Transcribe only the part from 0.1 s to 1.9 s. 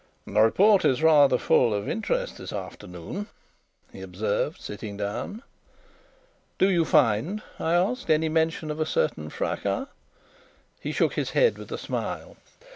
"The report is rather full of